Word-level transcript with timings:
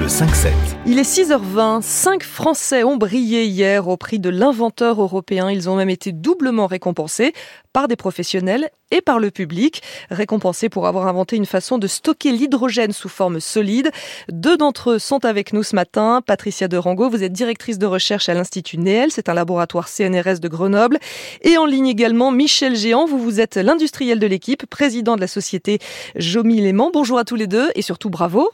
Le 0.00 0.08
5-7. 0.08 0.52
Il 0.84 0.98
est 0.98 1.10
6h20. 1.10 1.80
Cinq 1.80 2.22
Français 2.22 2.84
ont 2.84 2.96
brillé 2.96 3.44
hier 3.44 3.88
au 3.88 3.96
prix 3.96 4.18
de 4.18 4.28
l'inventeur 4.28 5.00
européen. 5.00 5.50
Ils 5.50 5.70
ont 5.70 5.76
même 5.76 5.88
été 5.88 6.12
doublement 6.12 6.66
récompensés 6.66 7.32
par 7.72 7.88
des 7.88 7.96
professionnels 7.96 8.68
et 8.90 9.00
par 9.00 9.18
le 9.18 9.30
public. 9.30 9.82
Récompensés 10.10 10.68
pour 10.68 10.86
avoir 10.86 11.06
inventé 11.06 11.36
une 11.36 11.46
façon 11.46 11.78
de 11.78 11.86
stocker 11.86 12.32
l'hydrogène 12.32 12.92
sous 12.92 13.08
forme 13.08 13.40
solide. 13.40 13.90
Deux 14.28 14.58
d'entre 14.58 14.92
eux 14.92 14.98
sont 14.98 15.24
avec 15.24 15.54
nous 15.54 15.62
ce 15.62 15.74
matin. 15.74 16.20
Patricia 16.26 16.68
de 16.68 16.76
Rango, 16.76 17.08
vous 17.08 17.22
êtes 17.22 17.32
directrice 17.32 17.78
de 17.78 17.86
recherche 17.86 18.28
à 18.28 18.34
l'Institut 18.34 18.76
Néel. 18.76 19.10
C'est 19.10 19.30
un 19.30 19.34
laboratoire 19.34 19.88
CNRS 19.88 20.40
de 20.40 20.48
Grenoble. 20.48 20.98
Et 21.40 21.56
en 21.56 21.64
ligne 21.64 21.88
également, 21.88 22.32
Michel 22.32 22.76
Géant. 22.76 23.06
Vous, 23.06 23.18
vous 23.18 23.40
êtes 23.40 23.56
l'industriel 23.56 24.18
de 24.18 24.26
l'équipe, 24.26 24.66
président 24.66 25.16
de 25.16 25.20
la 25.22 25.26
société 25.26 25.78
Jomy 26.16 26.60
Léman. 26.60 26.90
Bonjour 26.92 27.18
à 27.18 27.24
tous 27.24 27.36
les 27.36 27.46
deux 27.46 27.70
et 27.74 27.82
surtout 27.82 28.10
bravo. 28.10 28.50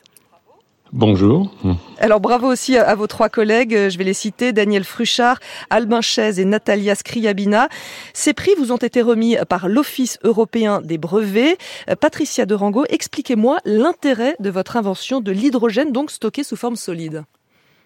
Bonjour. 0.93 1.51
Alors 1.99 2.21
bravo 2.21 2.47
aussi 2.49 2.77
à, 2.77 2.95
vos 2.95 3.07
trois 3.07 3.31
collègues, 3.31 3.89
je 3.89 3.97
vais 3.97 4.05
les 4.05 4.13
citer, 4.13 4.53
Daniel 4.53 4.85
Fruchard, 4.85 5.39
Albin 5.71 6.03
Chaise 6.03 6.39
et 6.39 6.45
Natalia 6.45 6.95
Scriabina. 6.95 7.71
Ces 8.13 8.35
prix 8.35 8.51
vous 8.59 8.73
ont 8.73 8.77
été 8.77 9.01
remis 9.01 9.37
par 9.49 9.69
l'Office 9.69 10.19
européen 10.23 10.83
des 10.83 10.99
brevets. 10.99 11.57
Patricia 11.99 12.45
de 12.45 12.55
Rango, 12.55 12.85
expliquez-moi 12.91 13.59
l'intérêt 13.65 14.37
de 14.39 14.51
votre 14.51 14.77
invention 14.77 15.23
de 15.23 15.33
l'hydrogène 15.33 15.93
donc 15.93 16.11
stocké 16.11 16.45
sous 16.45 16.57
forme 16.57 16.77
solide. 16.77 17.25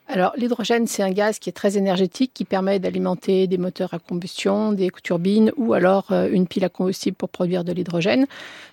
Alors 0.08 0.32
l'hydrogène, 0.36 0.86
c'est 0.86 1.02
un 1.02 1.10
gaz 1.10 1.40
qui 1.40 1.48
est 1.50 1.52
très 1.52 1.76
énergétique, 1.76 2.30
qui 2.32 2.44
permet 2.44 2.78
d'alimenter 2.78 3.48
des 3.48 3.58
moteurs 3.58 3.92
à 3.92 3.98
combustion, 3.98 4.72
des 4.72 4.90
turbines 5.02 5.50
ou 5.56 5.72
alors 5.72 6.12
euh, 6.12 6.28
une 6.30 6.46
pile 6.46 6.64
à 6.64 6.68
combustible 6.68 7.16
pour 7.16 7.28
produire 7.28 7.64
de 7.64 7.72
l'hydrogène. 7.72 8.26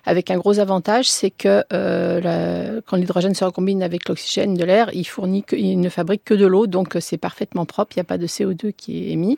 Avec 0.06 0.30
un 0.30 0.36
gros 0.36 0.60
avantage, 0.60 1.10
c'est 1.10 1.30
que 1.30 1.64
euh, 1.72 2.80
quand 2.86 2.96
l'hydrogène 2.96 3.34
se 3.34 3.44
recombine 3.44 3.82
avec 3.82 4.08
l'oxygène 4.08 4.54
de 4.54 4.64
l'air, 4.64 4.90
il 4.92 5.04
fournit, 5.04 5.44
il 5.52 5.80
ne 5.80 5.88
fabrique 5.88 6.24
que 6.24 6.34
de 6.34 6.46
l'eau, 6.46 6.68
donc 6.68 6.94
euh, 6.94 7.00
c'est 7.00 7.18
parfaitement 7.18 7.66
propre. 7.66 7.96
Il 7.96 7.98
n'y 7.98 8.02
a 8.02 8.04
pas 8.04 8.18
de 8.18 8.28
CO2 8.28 8.72
qui 8.72 8.98
est 8.98 9.10
émis. 9.10 9.36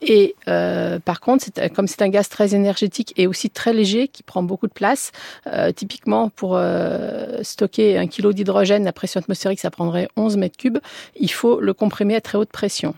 Et 0.00 0.36
euh, 0.46 0.98
par 0.98 1.20
contre, 1.20 1.46
comme 1.74 1.86
c'est 1.88 2.02
un 2.02 2.08
gaz 2.08 2.28
très 2.28 2.54
énergétique 2.54 3.12
et 3.16 3.26
aussi 3.26 3.50
très 3.50 3.72
léger, 3.72 4.08
qui 4.08 4.22
prend 4.22 4.42
beaucoup 4.42 4.66
de 4.66 4.72
place, 4.72 5.12
euh, 5.46 5.72
typiquement 5.72 6.28
pour 6.30 6.56
euh, 6.56 7.42
stocker 7.42 7.98
un 7.98 8.06
kilo 8.06 8.32
d'hydrogène, 8.32 8.84
la 8.84 8.92
pression 8.92 9.20
atmosphérique, 9.20 9.60
ça 9.60 9.70
prendrait 9.70 10.08
11 10.16 10.36
mètres 10.36 10.56
cubes. 10.56 10.78
Il 11.16 11.30
faut 11.30 11.60
le 11.60 11.74
comprimer 11.74 12.14
à 12.14 12.20
très 12.20 12.38
haute 12.38 12.50
pression. 12.50 12.94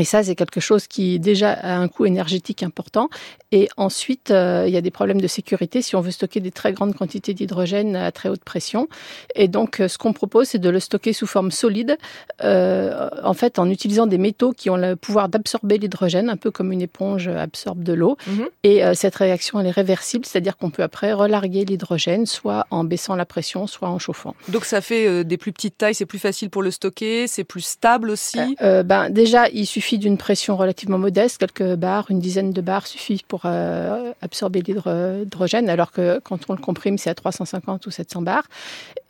Et 0.00 0.04
ça, 0.04 0.22
c'est 0.22 0.34
quelque 0.34 0.58
chose 0.60 0.86
qui 0.86 1.20
déjà 1.20 1.52
a 1.52 1.76
un 1.76 1.86
coût 1.86 2.06
énergétique 2.06 2.62
important. 2.62 3.10
Et 3.50 3.68
ensuite, 3.76 4.30
euh, 4.30 4.64
il 4.66 4.72
y 4.72 4.78
a 4.78 4.80
des 4.80 4.90
problèmes 4.90 5.20
de 5.20 5.26
sécurité 5.26 5.82
si 5.82 5.96
on 5.96 6.00
veut 6.00 6.10
stocker 6.10 6.40
des 6.40 6.50
très 6.50 6.72
grandes 6.72 6.94
quantités 6.94 7.34
d'hydrogène 7.34 7.94
à 7.94 8.10
très 8.10 8.30
haute 8.30 8.42
pression. 8.42 8.88
Et 9.34 9.48
donc, 9.48 9.80
euh, 9.80 9.88
ce 9.88 9.98
qu'on 9.98 10.14
propose, 10.14 10.48
c'est 10.48 10.58
de 10.58 10.70
le 10.70 10.80
stocker 10.80 11.12
sous 11.12 11.26
forme 11.26 11.50
solide, 11.50 11.98
euh, 12.42 13.10
en 13.22 13.34
fait, 13.34 13.58
en 13.58 13.68
utilisant 13.68 14.06
des 14.06 14.16
métaux 14.16 14.52
qui 14.52 14.70
ont 14.70 14.78
le 14.78 14.96
pouvoir 14.96 15.28
d'absorber 15.28 15.76
l'hydrogène, 15.76 16.30
un 16.30 16.38
peu 16.38 16.50
comme 16.50 16.72
une 16.72 16.80
éponge 16.80 17.28
absorbe 17.28 17.82
de 17.82 17.92
l'eau. 17.92 18.16
Mhm. 18.26 18.48
Et 18.62 18.82
euh, 18.82 18.94
cette 18.94 19.16
réaction, 19.16 19.60
elle 19.60 19.66
est 19.66 19.70
réversible, 19.70 20.24
c'est-à-dire 20.24 20.56
qu'on 20.56 20.70
peut 20.70 20.82
après 20.82 21.12
relarguer 21.12 21.66
l'hydrogène, 21.66 22.24
soit 22.24 22.66
en 22.70 22.84
baissant 22.84 23.14
la 23.14 23.26
pression, 23.26 23.66
soit 23.66 23.90
en 23.90 23.98
chauffant. 23.98 24.34
Donc, 24.48 24.64
ça 24.64 24.80
fait 24.80 25.22
des 25.22 25.36
plus 25.36 25.52
petites 25.52 25.76
tailles, 25.76 25.94
c'est 25.94 26.06
plus 26.06 26.18
facile 26.18 26.48
pour 26.48 26.62
le 26.62 26.70
stocker, 26.70 27.26
c'est 27.26 27.44
plus 27.44 27.60
stable 27.60 28.08
aussi. 28.08 28.56
ben 28.58 29.10
déjà, 29.10 29.50
il 29.50 29.66
suffit 29.66 29.81
suffit 29.82 29.98
d'une 29.98 30.16
pression 30.16 30.56
relativement 30.56 30.96
modeste, 30.96 31.38
quelques 31.38 31.74
bars, 31.74 32.06
une 32.08 32.20
dizaine 32.20 32.52
de 32.52 32.60
bars 32.60 32.86
suffit 32.86 33.20
pour 33.26 33.42
euh, 33.46 34.12
absorber 34.22 34.62
l'hydrogène, 34.62 35.68
alors 35.68 35.90
que 35.90 36.20
quand 36.20 36.38
on 36.48 36.52
le 36.52 36.60
comprime, 36.60 36.98
c'est 36.98 37.10
à 37.10 37.16
350 37.16 37.84
ou 37.86 37.90
700 37.90 38.22
bars. 38.22 38.44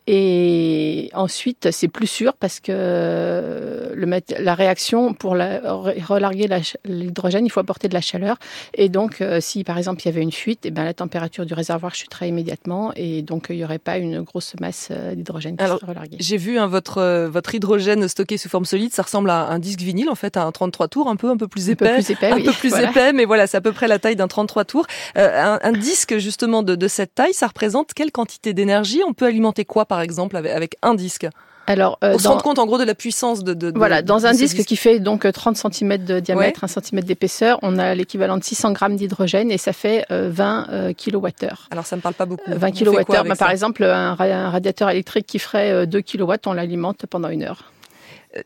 Et 0.05 1.09
ensuite, 1.13 1.71
c'est 1.71 1.87
plus 1.87 2.07
sûr 2.07 2.33
parce 2.33 2.59
que 2.59 3.91
le, 3.93 4.21
la 4.39 4.55
réaction 4.55 5.13
pour 5.13 5.33
la, 5.33 5.61
relarguer 5.73 6.49
l'hydrogène, 6.83 7.45
il 7.45 7.49
faut 7.49 7.61
apporter 7.61 7.87
de 7.87 7.93
la 7.93 8.01
chaleur. 8.01 8.37
Et 8.73 8.89
donc, 8.89 9.21
euh, 9.21 9.39
si 9.39 9.63
par 9.63 9.77
exemple 9.77 10.01
il 10.03 10.05
y 10.05 10.09
avait 10.09 10.21
une 10.21 10.31
fuite, 10.31 10.65
et 10.65 10.69
eh 10.69 10.71
ben, 10.71 10.83
la 10.83 10.93
température 10.93 11.45
du 11.45 11.53
réservoir 11.53 11.95
chuterait 11.95 12.27
immédiatement 12.27 12.91
et 12.95 13.21
donc 13.21 13.47
il 13.49 13.55
n'y 13.55 13.63
aurait 13.63 13.79
pas 13.79 13.97
une 13.97 14.21
grosse 14.21 14.55
masse 14.59 14.89
euh, 14.91 15.15
d'hydrogène 15.15 15.55
qui 15.55 15.63
serait 15.63 15.85
relarguée. 15.85 16.17
J'ai 16.19 16.37
vu 16.37 16.57
hein, 16.59 16.67
votre, 16.67 16.97
euh, 16.97 17.29
votre 17.29 17.55
hydrogène 17.55 18.07
stocké 18.09 18.37
sous 18.37 18.49
forme 18.49 18.65
solide, 18.65 18.93
ça 18.93 19.03
ressemble 19.03 19.29
à 19.29 19.47
un 19.47 19.59
disque 19.59 19.79
vinyle 19.79 20.09
en 20.09 20.15
fait, 20.15 20.35
à 20.35 20.43
un 20.43 20.51
33 20.51 20.89
tours, 20.89 21.09
un 21.09 21.15
peu, 21.15 21.29
un 21.29 21.37
peu 21.37 21.47
plus 21.47 21.69
épais. 21.69 21.89
Un 21.89 21.95
peu 21.95 22.01
plus 22.01 22.11
épais, 22.11 22.31
un 22.31 22.41
peu 22.41 22.51
plus 22.51 22.73
épais 22.73 23.13
mais 23.13 23.23
voilà, 23.23 23.47
c'est 23.47 23.57
à 23.57 23.61
peu 23.61 23.71
près 23.71 23.87
la 23.87 23.99
taille 23.99 24.17
d'un 24.17 24.27
33 24.27 24.65
tours. 24.65 24.85
un, 25.15 25.59
un, 25.61 25.71
disque 25.71 26.17
justement 26.17 26.61
de, 26.61 26.75
de 26.75 26.87
cette 26.89 27.15
taille, 27.15 27.33
ça 27.33 27.47
représente 27.47 27.93
quelle 27.93 28.11
quantité 28.11 28.53
d'énergie? 28.53 29.01
On 29.07 29.13
peut 29.13 29.25
alimenter 29.25 29.63
quoi 29.65 29.85
par 29.93 30.01
exemple, 30.01 30.37
avec, 30.37 30.75
un 30.81 30.95
disque 30.95 31.27
alors, 31.67 31.97
euh, 32.03 32.15
on 32.15 32.17
se 32.17 32.27
rend 32.27 32.39
compte 32.39 32.59
en 32.59 32.65
gros 32.65 32.77
de 32.77 32.83
la 32.83 32.95
puissance 32.95 33.41
de. 33.41 33.53
de 33.53 33.71
voilà, 33.73 34.01
dans 34.01 34.25
un 34.25 34.33
disque 34.33 34.65
qui 34.65 34.75
fait 34.75 34.99
donc 34.99 35.25
30 35.31 35.55
cm 35.55 36.03
de 36.03 36.19
diamètre, 36.19 36.65
1 36.65 36.67
cm 36.67 37.01
d'épaisseur, 37.03 37.57
on 37.61 37.77
a 37.77 37.95
l'équivalent 37.95 38.37
de 38.37 38.43
600 38.43 38.73
grammes 38.73 38.97
d'hydrogène 38.97 39.49
et 39.49 39.57
ça 39.57 39.71
fait 39.71 40.05
20 40.09 40.67
euh, 40.71 40.93
kWh. 40.93 41.29
Alors 41.71 41.85
ça 41.85 41.95
me 41.95 42.01
parle 42.01 42.15
pas 42.15 42.25
beaucoup. 42.25 42.51
20 42.51 42.71
kWh, 42.71 43.29
bah, 43.29 43.35
par 43.37 43.49
exemple, 43.49 43.85
un, 43.85 44.15
radiateur 44.15 44.89
électrique 44.89 45.25
qui 45.25 45.39
ferait 45.39 45.87
2 45.87 46.01
kW, 46.01 46.33
on 46.47 46.53
l'alimente 46.53 47.05
pendant 47.05 47.29
une 47.29 47.43
heure. 47.43 47.71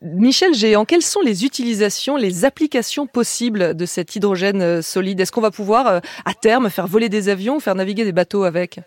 Michel 0.02 0.54
Géant, 0.54 0.84
quelles 0.84 1.02
sont 1.02 1.22
les 1.24 1.44
utilisations, 1.44 2.16
les 2.16 2.44
applications 2.44 3.08
possibles 3.08 3.74
de 3.74 3.86
cet 3.86 4.14
hydrogène 4.14 4.80
solide? 4.80 5.18
Est-ce 5.18 5.32
qu'on 5.32 5.40
va 5.40 5.50
pouvoir 5.50 6.02
à 6.24 6.34
terme 6.34 6.70
faire 6.70 6.86
voler 6.86 7.08
des 7.08 7.30
avions 7.30 7.56
ou 7.56 7.60
faire 7.60 7.74
naviguer 7.74 8.04
des 8.04 8.12
bateaux 8.12 8.44
avec? 8.44 8.78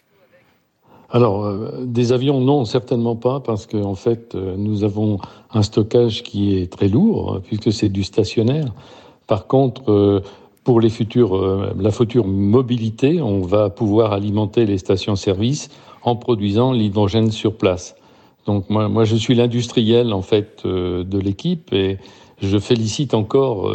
Alors, 1.13 1.43
euh, 1.43 1.83
des 1.83 2.13
avions, 2.13 2.39
non, 2.39 2.63
certainement 2.63 3.17
pas, 3.17 3.41
parce 3.41 3.65
qu'en 3.67 3.83
en 3.83 3.95
fait, 3.95 4.33
euh, 4.33 4.55
nous 4.57 4.85
avons 4.85 5.19
un 5.53 5.61
stockage 5.61 6.23
qui 6.23 6.57
est 6.57 6.71
très 6.71 6.87
lourd, 6.87 7.35
hein, 7.35 7.41
puisque 7.43 7.73
c'est 7.73 7.89
du 7.89 8.03
stationnaire. 8.03 8.73
Par 9.27 9.47
contre, 9.47 9.91
euh, 9.91 10.21
pour 10.63 10.79
les 10.79 10.89
futurs, 10.89 11.73
la 11.75 11.89
future 11.89 12.27
mobilité, 12.27 13.19
on 13.19 13.41
va 13.41 13.71
pouvoir 13.71 14.13
alimenter 14.13 14.67
les 14.67 14.77
stations-service 14.77 15.69
en 16.03 16.15
produisant 16.15 16.71
l'hydrogène 16.71 17.31
sur 17.31 17.57
place. 17.57 17.95
Donc 18.45 18.69
moi, 18.69 18.87
moi 18.87 19.03
je 19.03 19.15
suis 19.15 19.33
l'industriel 19.33 20.13
en 20.13 20.21
fait 20.21 20.63
de 20.63 21.17
l'équipe 21.17 21.73
et 21.73 21.97
je 22.43 22.59
félicite 22.59 23.15
encore 23.15 23.73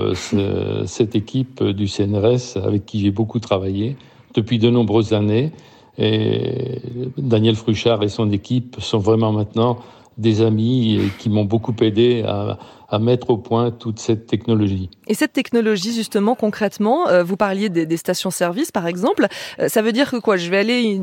cette 0.84 1.16
équipe 1.16 1.60
du 1.64 1.88
CNRS 1.88 2.56
avec 2.62 2.86
qui 2.86 3.00
j'ai 3.00 3.10
beaucoup 3.10 3.40
travaillé 3.40 3.96
depuis 4.34 4.60
de 4.60 4.70
nombreuses 4.70 5.12
années 5.12 5.50
et 5.98 6.80
Daniel 7.16 7.56
Fruchard 7.56 8.02
et 8.02 8.08
son 8.08 8.30
équipe 8.30 8.76
sont 8.80 8.98
vraiment 8.98 9.32
maintenant 9.32 9.78
des 10.18 10.40
amis 10.42 11.00
qui 11.18 11.28
m'ont 11.28 11.44
beaucoup 11.44 11.74
aidé 11.80 12.22
à, 12.26 12.58
à, 12.88 12.98
mettre 12.98 13.30
au 13.30 13.36
point 13.36 13.70
toute 13.70 13.98
cette 13.98 14.26
technologie. 14.26 14.88
Et 15.08 15.14
cette 15.14 15.34
technologie, 15.34 15.92
justement, 15.92 16.34
concrètement, 16.34 17.08
euh, 17.08 17.22
vous 17.22 17.36
parliez 17.36 17.68
des, 17.68 17.84
des 17.84 17.96
stations-service, 17.98 18.72
par 18.72 18.86
exemple. 18.86 19.26
Euh, 19.58 19.68
ça 19.68 19.82
veut 19.82 19.92
dire 19.92 20.10
que 20.10 20.16
quoi? 20.16 20.38
Je 20.38 20.48
vais 20.50 20.58
aller 20.58 20.98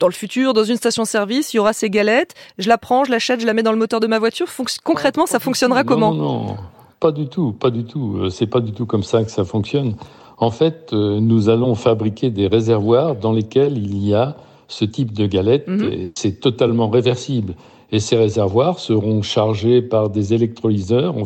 dans 0.00 0.08
le 0.08 0.12
futur 0.12 0.52
dans 0.52 0.64
une 0.64 0.76
station-service, 0.76 1.54
il 1.54 1.58
y 1.58 1.60
aura 1.60 1.72
ces 1.72 1.90
galettes, 1.90 2.34
je 2.58 2.68
la 2.68 2.78
prends, 2.78 3.04
je 3.04 3.12
l'achète, 3.12 3.40
je 3.40 3.46
la 3.46 3.54
mets 3.54 3.62
dans 3.62 3.72
le 3.72 3.78
moteur 3.78 4.00
de 4.00 4.08
ma 4.08 4.18
voiture. 4.18 4.48
concrètement, 4.82 5.26
ça 5.26 5.38
fonctionnera 5.38 5.84
comment? 5.84 6.12
Non, 6.12 6.46
non, 6.46 6.56
pas 6.98 7.12
du 7.12 7.28
tout, 7.28 7.52
pas 7.52 7.70
du 7.70 7.84
tout. 7.84 8.16
Euh, 8.18 8.30
c'est 8.30 8.48
pas 8.48 8.60
du 8.60 8.72
tout 8.72 8.86
comme 8.86 9.04
ça 9.04 9.22
que 9.22 9.30
ça 9.30 9.44
fonctionne. 9.44 9.94
En 10.38 10.50
fait, 10.50 10.90
euh, 10.92 11.18
nous 11.20 11.48
allons 11.48 11.74
fabriquer 11.74 12.30
des 12.30 12.46
réservoirs 12.46 13.16
dans 13.16 13.32
lesquels 13.32 13.78
il 13.78 14.06
y 14.06 14.14
a 14.14 14.36
ce 14.68 14.84
type 14.84 15.12
de 15.12 15.26
galette. 15.26 15.66
Mhm. 15.66 16.10
C'est 16.14 16.40
totalement 16.40 16.88
réversible. 16.88 17.54
Et 17.92 18.00
ces 18.00 18.16
réservoirs 18.16 18.78
seront 18.78 19.22
chargés 19.22 19.80
par 19.80 20.10
des 20.10 20.34
électrolyseurs. 20.34 21.14
On, 21.16 21.24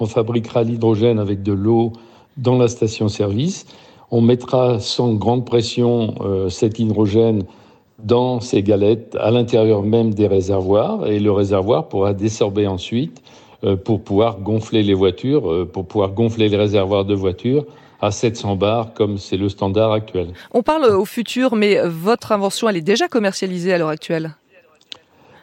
on 0.00 0.06
fabriquera 0.06 0.64
l'hydrogène 0.64 1.18
avec 1.18 1.42
de 1.42 1.52
l'eau 1.52 1.92
dans 2.36 2.58
la 2.58 2.68
station-service. 2.68 3.66
On 4.10 4.20
mettra 4.20 4.80
sans 4.80 5.14
grande 5.14 5.46
pression 5.46 6.14
euh, 6.20 6.48
cet 6.48 6.78
hydrogène 6.78 7.44
dans 8.02 8.40
ces 8.40 8.62
galettes 8.62 9.16
à 9.20 9.30
l'intérieur 9.30 9.82
même 9.82 10.12
des 10.12 10.26
réservoirs 10.26 11.06
et 11.06 11.20
le 11.20 11.30
réservoir 11.30 11.88
pourra 11.88 12.12
désorber 12.12 12.66
ensuite 12.66 13.22
euh, 13.64 13.76
pour 13.76 14.02
pouvoir 14.02 14.40
gonfler 14.40 14.82
les 14.82 14.94
voitures, 14.94 15.68
pour 15.72 15.86
pouvoir 15.86 16.10
gonfler 16.10 16.48
les 16.48 16.56
réservoirs 16.56 17.04
de 17.04 17.14
voitures 17.14 17.64
à 18.02 18.10
700 18.10 18.56
bars 18.56 18.92
comme 18.92 19.16
c'est 19.16 19.36
le 19.38 19.48
standard 19.48 19.92
actuel. 19.92 20.28
On 20.52 20.62
parle 20.62 20.84
au 20.84 21.04
futur, 21.04 21.54
mais 21.54 21.78
votre 21.86 22.32
invention, 22.32 22.68
elle 22.68 22.76
est 22.76 22.82
déjà 22.82 23.08
commercialisée 23.08 23.72
à 23.72 23.78
l'heure 23.78 23.88
actuelle 23.88 24.34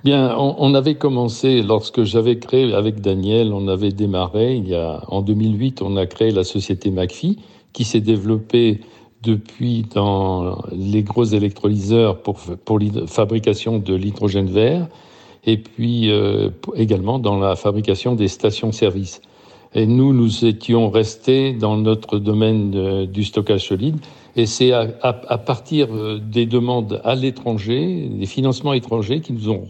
Bien, 0.06 0.34
on, 0.38 0.74
avait 0.76 0.96
commencé 0.96 1.62
lorsque 1.62 2.04
j'avais 2.04 2.40
créé 2.40 2.74
avec 2.74 3.02
Daniel, 3.02 3.52
on 3.52 3.68
avait 3.68 3.92
démarré 3.92 4.56
il 4.56 4.70
y 4.70 4.76
a 4.76 5.02
en 5.10 5.22
2008, 5.22 5.82
on 5.82 5.98
a 5.98 6.06
créé 6.06 6.32
la 6.32 6.46
société 6.46 6.90
McPhee 6.90 7.38
qui 7.74 7.84
s'est 7.84 8.00
développée 8.00 8.80
depuis 9.24 9.86
dans 9.94 10.64
les 10.72 11.04
gros 11.04 11.26
électrolyseurs 11.26 12.22
pour 12.22 12.40
pour 12.64 12.80
la 12.80 13.08
fabrication 13.08 13.78
de 13.78 13.94
l'hydrogène 13.94 14.50
vert 14.50 14.88
et 15.46 15.58
puis 15.58 16.10
euh, 16.10 16.50
également 16.76 17.20
dans 17.20 17.38
la 17.38 17.58
fabrication 17.58 18.16
des 18.16 18.30
stations-service. 18.30 19.22
Et 19.76 19.86
nous, 19.86 20.14
nous 20.14 20.46
étions 20.46 20.90
restés 20.90 21.54
dans 21.54 21.78
notre 21.78 22.18
domaine 22.18 23.06
du 23.06 23.24
stockage 23.24 23.68
solide. 23.68 23.98
Et 24.36 24.46
c'est 24.46 24.72
à, 24.72 25.38
partir 25.38 25.88
euh, 25.92 26.20
des 26.20 26.46
demandes 26.46 27.02
à 27.04 27.16
l'étranger, 27.16 28.10
des 28.10 28.26
financements 28.26 28.74
étrangers, 28.74 29.22
qui 29.22 29.34
nous 29.34 29.50
ont 29.50 29.68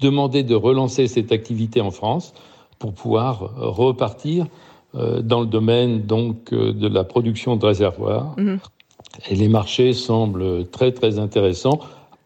demandé 0.00 0.42
de 0.42 0.54
relancer 0.54 1.06
cette 1.06 1.32
activité 1.32 1.80
en 1.80 1.90
France 1.90 2.34
pour 2.78 2.92
pouvoir 2.92 3.54
repartir 3.56 4.46
euh, 4.94 5.22
dans 5.22 5.40
le 5.40 5.46
domaine 5.46 6.02
donc 6.02 6.52
euh, 6.52 6.72
de 6.72 6.86
la 6.86 7.04
production 7.04 7.56
de 7.56 7.64
réservoirs. 7.64 8.34
Mmh. 8.36 8.56
Et 9.30 9.34
les 9.34 9.48
marchés 9.48 9.92
semblent 9.92 10.66
très 10.68 10.92
très 10.92 11.18
intéressants 11.18 11.80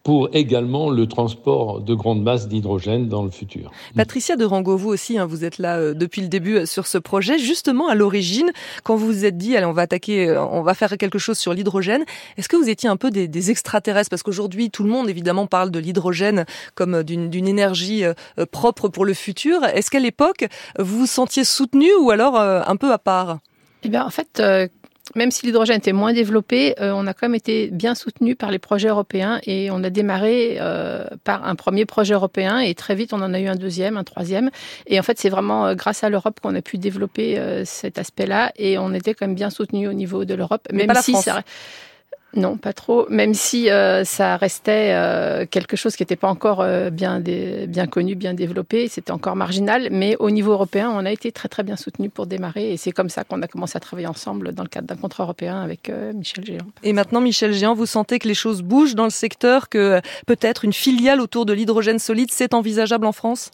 pour 0.06 0.28
également 0.32 0.88
le 0.88 1.08
transport 1.08 1.80
de 1.80 1.92
grandes 1.92 2.22
masses 2.22 2.46
d'hydrogène 2.46 3.08
dans 3.08 3.24
le 3.24 3.30
futur. 3.32 3.72
Patricia 3.96 4.36
de 4.36 4.44
Rango, 4.44 4.76
vous 4.76 4.90
aussi, 4.90 5.18
hein, 5.18 5.26
vous 5.26 5.44
êtes 5.44 5.58
là 5.58 5.78
euh, 5.78 5.94
depuis 5.94 6.22
le 6.22 6.28
début 6.28 6.58
euh, 6.58 6.64
sur 6.64 6.86
ce 6.86 6.96
projet. 6.96 7.40
Justement, 7.40 7.88
à 7.88 7.96
l'origine, 7.96 8.52
quand 8.84 8.94
vous 8.94 9.06
vous 9.06 9.24
êtes 9.24 9.36
dit, 9.36 9.56
allez, 9.56 9.66
on 9.66 9.72
va 9.72 9.82
attaquer, 9.82 10.28
euh, 10.28 10.44
on 10.44 10.62
va 10.62 10.74
faire 10.74 10.96
quelque 10.96 11.18
chose 11.18 11.38
sur 11.38 11.54
l'hydrogène, 11.54 12.04
est-ce 12.36 12.48
que 12.48 12.54
vous 12.54 12.68
étiez 12.68 12.88
un 12.88 12.96
peu 12.96 13.10
des, 13.10 13.50
extraterrestres? 13.50 14.08
Parce 14.08 14.22
qu'aujourd'hui, 14.22 14.70
tout 14.70 14.84
le 14.84 14.90
monde, 14.90 15.10
évidemment, 15.10 15.48
parle 15.48 15.72
de 15.72 15.80
l'hydrogène 15.80 16.44
comme 16.76 17.02
d'une 17.02 17.48
énergie 17.48 18.04
propre 18.52 18.88
pour 18.88 19.04
le 19.04 19.12
futur. 19.12 19.64
Est-ce 19.64 19.90
qu'à 19.90 19.98
l'époque, 19.98 20.46
vous 20.78 20.98
vous 21.00 21.06
sentiez 21.06 21.42
soutenu 21.42 21.88
ou 22.00 22.12
alors 22.12 22.38
un 22.38 22.76
peu 22.76 22.92
à 22.92 22.98
part? 22.98 23.38
Eh 23.82 23.88
bien, 23.88 24.04
en 24.04 24.10
fait, 24.10 24.40
même 25.14 25.30
si 25.30 25.46
l'hydrogène 25.46 25.76
était 25.76 25.92
moins 25.92 26.12
développé, 26.12 26.74
euh, 26.80 26.92
on 26.94 27.06
a 27.06 27.14
quand 27.14 27.28
même 27.28 27.34
été 27.34 27.68
bien 27.68 27.94
soutenu 27.94 28.34
par 28.34 28.50
les 28.50 28.58
projets 28.58 28.88
européens 28.88 29.40
et 29.44 29.70
on 29.70 29.82
a 29.84 29.90
démarré 29.90 30.56
euh, 30.60 31.04
par 31.24 31.46
un 31.46 31.54
premier 31.54 31.86
projet 31.86 32.14
européen 32.14 32.58
et 32.58 32.74
très 32.74 32.94
vite 32.94 33.12
on 33.12 33.22
en 33.22 33.32
a 33.32 33.40
eu 33.40 33.46
un 33.46 33.54
deuxième, 33.54 33.96
un 33.96 34.04
troisième. 34.04 34.50
Et 34.86 34.98
en 34.98 35.02
fait, 35.02 35.18
c'est 35.18 35.28
vraiment 35.28 35.66
euh, 35.66 35.74
grâce 35.74 36.02
à 36.02 36.10
l'Europe 36.10 36.40
qu'on 36.40 36.54
a 36.54 36.62
pu 36.62 36.78
développer 36.78 37.40
cet 37.64 37.98
aspect-là 37.98 38.52
et 38.56 38.78
on 38.78 38.92
était 38.92 39.14
quand 39.14 39.26
même 39.26 39.36
bien 39.36 39.50
soutenu 39.50 39.88
au 39.88 39.92
niveau 39.92 40.24
de 40.24 40.34
l'Europe, 40.34 40.66
même 40.72 40.92
si 41.02 41.14
ça 41.14 41.42
non, 42.34 42.58
pas 42.58 42.74
trop. 42.74 43.06
Même 43.08 43.32
si 43.32 43.70
euh, 43.70 44.04
ça 44.04 44.36
restait 44.36 44.92
euh, 44.92 45.46
quelque 45.50 45.76
chose 45.76 45.96
qui 45.96 46.02
n'était 46.02 46.16
pas 46.16 46.28
encore 46.28 46.60
euh, 46.60 46.90
bien, 46.90 47.20
bien 47.20 47.86
connu, 47.86 48.14
bien 48.14 48.34
développé, 48.34 48.88
c'était 48.88 49.12
encore 49.12 49.36
marginal. 49.36 49.88
Mais 49.90 50.16
au 50.18 50.30
niveau 50.30 50.52
européen, 50.52 50.90
on 50.94 51.06
a 51.06 51.12
été 51.12 51.32
très 51.32 51.48
très 51.48 51.62
bien 51.62 51.76
soutenu 51.76 52.10
pour 52.10 52.26
démarrer. 52.26 52.72
Et 52.72 52.76
c'est 52.76 52.92
comme 52.92 53.08
ça 53.08 53.24
qu'on 53.24 53.40
a 53.40 53.48
commencé 53.48 53.76
à 53.76 53.80
travailler 53.80 54.06
ensemble 54.06 54.52
dans 54.52 54.62
le 54.62 54.68
cadre 54.68 54.86
d'un 54.86 54.96
contrat 54.96 55.24
européen 55.24 55.60
avec 55.62 55.90
Michel 56.14 56.44
Géant. 56.44 56.66
Et 56.82 56.92
maintenant, 56.92 57.20
Michel 57.22 57.52
Géant, 57.52 57.74
vous 57.74 57.86
sentez 57.86 58.18
que 58.18 58.28
les 58.28 58.34
choses 58.34 58.62
bougent 58.62 58.94
dans 58.94 59.04
le 59.04 59.10
secteur, 59.10 59.68
que 59.68 60.00
peut-être 60.26 60.64
une 60.64 60.74
filiale 60.74 61.20
autour 61.20 61.46
de 61.46 61.54
l'hydrogène 61.54 61.98
solide, 61.98 62.28
c'est 62.32 62.52
envisageable 62.52 63.06
en 63.06 63.12
France? 63.12 63.50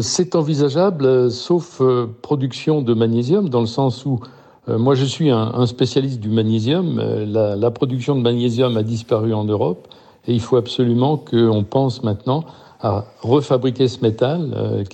C'est 0.00 0.36
envisageable, 0.36 1.30
sauf 1.32 1.82
production 2.22 2.82
de 2.82 2.94
magnésium, 2.94 3.48
dans 3.48 3.60
le 3.60 3.66
sens 3.66 4.06
où 4.06 4.20
euh, 4.20 4.26
moi, 4.68 4.94
je 4.94 5.04
suis 5.04 5.30
un, 5.30 5.66
spécialiste 5.66 6.20
du 6.20 6.28
magnésium. 6.28 6.98
Euh, 7.00 7.56
la, 7.56 7.70
production 7.70 8.14
de 8.14 8.20
magnésium 8.20 8.76
a 8.76 8.82
disparu 8.82 9.34
en 9.34 9.44
Europe 9.44 9.88
et 10.28 10.32
il 10.32 10.40
faut 10.40 10.56
absolument 10.56 11.16
qu'on 11.16 11.64
pense 11.64 12.04
maintenant 12.04 12.44
à 12.80 13.04
refabriquer 13.22 13.88
ce 13.88 14.00
métal. 14.02 14.52
Euh, 14.56 14.84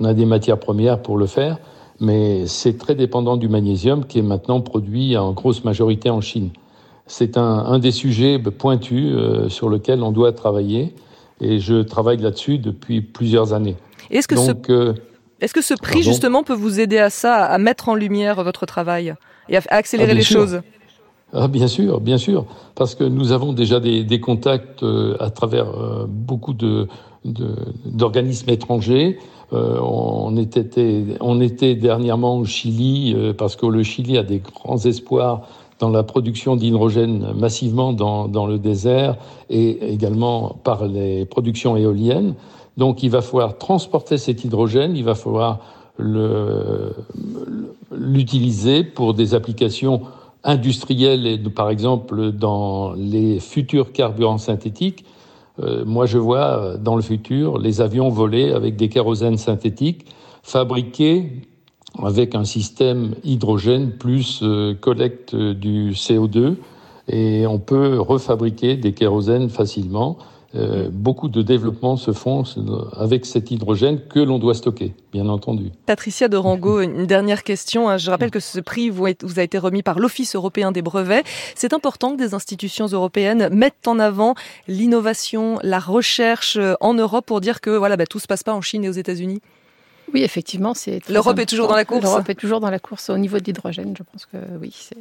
on 0.00 0.04
a 0.06 0.14
des 0.14 0.24
matières 0.24 0.58
premières 0.58 1.00
pour 1.00 1.18
le 1.18 1.26
faire, 1.26 1.58
mais 2.00 2.46
c'est 2.46 2.78
très 2.78 2.94
dépendant 2.94 3.36
du 3.36 3.48
magnésium 3.48 4.06
qui 4.06 4.18
est 4.18 4.22
maintenant 4.22 4.62
produit 4.62 5.16
en 5.18 5.32
grosse 5.32 5.62
majorité 5.62 6.08
en 6.08 6.22
Chine. 6.22 6.50
C'est 7.06 7.36
un, 7.36 7.78
des 7.78 7.90
sujets 7.90 8.38
pointus 8.38 9.14
sur 9.48 9.68
lequel 9.68 10.02
on 10.02 10.12
doit 10.12 10.32
travailler 10.32 10.94
et 11.42 11.58
je 11.58 11.82
travaille 11.82 12.16
là-dessus 12.16 12.56
depuis 12.56 13.02
plusieurs 13.02 13.52
années. 13.52 13.76
Est-ce 14.10 14.28
que 14.28 14.36
ce... 14.36 14.94
Est-ce 15.42 15.54
que 15.54 15.60
ce 15.60 15.74
prix, 15.74 16.02
justement, 16.02 16.44
peut 16.44 16.54
vous 16.54 16.78
aider 16.78 16.98
à 16.98 17.10
ça, 17.10 17.44
à 17.44 17.58
mettre 17.58 17.88
en 17.88 17.96
lumière 17.96 18.42
votre 18.44 18.64
travail 18.64 19.14
et 19.48 19.56
à 19.56 19.62
accélérer 19.70 20.12
ah, 20.12 20.14
les 20.14 20.22
choses? 20.22 20.60
Ah, 21.32 21.48
Bien 21.48 21.66
sûr, 21.66 22.00
bien 22.00 22.16
sûr, 22.16 22.46
parce 22.76 22.94
que 22.94 23.02
nous 23.02 23.32
avons 23.32 23.52
déjà 23.52 23.80
des, 23.80 24.20
contacts 24.20 24.84
euh, 24.84 25.16
à 25.18 25.30
travers 25.30 25.68
euh, 25.68 26.06
beaucoup 26.06 26.52
de, 26.52 26.86
d'organismes 27.24 28.50
étrangers. 28.50 29.18
Euh, 29.52 29.80
on, 29.80 30.36
était, 30.36 30.68
on 31.20 31.40
était 31.40 31.74
dernièrement 31.74 32.38
au 32.38 32.44
Chili, 32.44 33.16
parce 33.36 33.56
que 33.56 33.66
le 33.66 33.82
Chili 33.82 34.18
a 34.18 34.22
des 34.22 34.38
grands 34.38 34.78
espoirs 34.78 35.42
dans 35.80 35.90
la 35.90 36.04
production 36.04 36.54
d'hydrogène 36.54 37.32
massivement 37.34 37.92
dans, 37.92 38.28
dans 38.28 38.46
le 38.46 38.58
désert 38.58 39.16
et 39.50 39.92
également 39.92 40.56
par 40.62 40.86
les 40.86 41.24
productions 41.24 41.76
éoliennes. 41.76 42.34
Donc 42.76 43.02
il 43.02 43.10
va 43.10 43.20
falloir 43.22 43.58
transporter 43.58 44.18
cet 44.18 44.44
hydrogène, 44.44 44.96
il 44.96 45.04
va 45.04 45.14
falloir 45.14 45.60
l'utiliser 47.90 48.82
pour 48.82 49.14
des 49.14 49.34
applications 49.34 50.02
industrielles 50.44 51.26
et 51.26 51.38
par 51.38 51.70
exemple 51.70 52.32
dans 52.32 52.92
les 52.94 53.40
futurs 53.40 53.92
carburants 53.92 54.38
synthétiques. 54.38 55.04
Euh, 55.60 55.84
moi, 55.84 56.06
je 56.06 56.16
vois 56.18 56.78
dans 56.78 56.96
le 56.96 57.02
futur 57.02 57.58
les 57.58 57.80
avions 57.80 58.08
voler 58.08 58.52
avec 58.52 58.76
des 58.76 58.88
kérosènes 58.88 59.36
synthétiques 59.36 60.06
fabriqués 60.42 61.42
avec 62.02 62.34
un 62.34 62.44
système 62.44 63.14
hydrogène 63.22 63.92
plus 63.92 64.40
euh, 64.42 64.74
collecte 64.74 65.36
du 65.36 65.90
CO2 65.90 66.56
et 67.08 67.46
on 67.46 67.58
peut 67.58 68.00
refabriquer 68.00 68.76
des 68.76 68.92
kérosènes 68.92 69.50
facilement. 69.50 70.16
Euh, 70.54 70.90
beaucoup 70.92 71.28
de 71.28 71.40
développements 71.40 71.96
se 71.96 72.12
font 72.12 72.44
avec 72.94 73.24
cet 73.24 73.50
hydrogène 73.50 74.00
que 74.06 74.18
l'on 74.18 74.38
doit 74.38 74.54
stocker, 74.54 74.94
bien 75.10 75.28
entendu. 75.28 75.70
Patricia 75.86 76.28
de 76.28 76.36
Rango, 76.36 76.80
une 76.82 77.06
dernière 77.06 77.42
question. 77.42 77.88
Hein. 77.88 77.96
Je 77.96 78.10
rappelle 78.10 78.30
que 78.30 78.40
ce 78.40 78.60
prix 78.60 78.90
vous 78.90 79.06
a 79.06 79.42
été 79.42 79.56
remis 79.56 79.82
par 79.82 79.98
l'Office 79.98 80.36
européen 80.36 80.70
des 80.70 80.82
brevets. 80.82 81.24
C'est 81.54 81.72
important 81.72 82.12
que 82.12 82.18
des 82.18 82.34
institutions 82.34 82.86
européennes 82.86 83.48
mettent 83.50 83.88
en 83.88 83.98
avant 83.98 84.34
l'innovation, 84.68 85.58
la 85.62 85.78
recherche 85.78 86.56
euh, 86.56 86.74
en 86.80 86.94
Europe 86.94 87.24
pour 87.24 87.40
dire 87.40 87.60
que 87.60 87.70
voilà, 87.70 87.96
bah, 87.96 88.06
tout 88.06 88.18
se 88.18 88.26
passe 88.26 88.42
pas 88.42 88.52
en 88.52 88.60
Chine 88.60 88.84
et 88.84 88.88
aux 88.90 88.92
États-Unis. 88.92 89.40
Oui, 90.12 90.22
effectivement, 90.22 90.74
c'est. 90.74 91.08
L'Europe 91.08 91.38
est 91.38 91.46
toujours 91.46 91.68
dans 91.68 91.76
la 91.76 91.86
course. 91.86 92.02
L'Europe 92.02 92.28
est 92.28 92.34
toujours 92.34 92.60
dans 92.60 92.70
la 92.70 92.78
course 92.78 93.08
au 93.08 93.16
niveau 93.16 93.38
de 93.38 93.44
l'hydrogène. 93.44 93.94
Je 93.96 94.02
pense 94.02 94.26
que 94.26 94.36
oui, 94.60 94.74
c'est. 94.74 94.96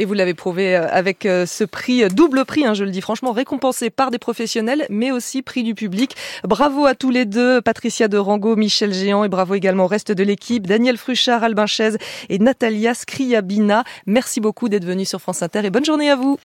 Et 0.00 0.06
vous 0.06 0.14
l'avez 0.14 0.32
prouvé 0.32 0.74
euh, 0.74 0.88
avec 0.90 1.26
euh, 1.26 1.44
ce 1.44 1.62
prix, 1.62 2.04
euh, 2.04 2.08
double 2.08 2.46
prix, 2.46 2.64
hein, 2.64 2.72
je 2.72 2.84
le 2.84 2.90
dis 2.90 3.02
franchement, 3.02 3.32
récompensé 3.32 3.90
par 3.90 4.10
des 4.10 4.18
professionnels, 4.18 4.86
mais 4.88 5.12
aussi 5.12 5.42
prix 5.42 5.62
du 5.62 5.74
public. 5.74 6.16
Bravo 6.42 6.86
à 6.86 6.94
tous 6.94 7.10
les 7.10 7.26
deux, 7.26 7.60
Patricia 7.60 8.08
de 8.08 8.16
Rango, 8.16 8.56
Michel 8.56 8.94
Géant, 8.94 9.24
et 9.24 9.28
bravo 9.28 9.54
également 9.56 9.84
au 9.84 9.88
reste 9.88 10.10
de 10.10 10.22
l'équipe, 10.22 10.66
Daniel 10.66 10.96
Fruchard, 10.96 11.44
Albin 11.44 11.66
Chaise 11.66 11.98
et 12.30 12.38
Natalia 12.38 12.94
Scriabina. 12.94 13.84
Merci 14.06 14.40
beaucoup 14.40 14.70
d'être 14.70 14.86
venus 14.86 15.10
sur 15.10 15.20
France 15.20 15.42
Inter 15.42 15.60
et 15.64 15.70
bonne 15.70 15.84
journée 15.84 16.08
à 16.08 16.16
vous. 16.16 16.38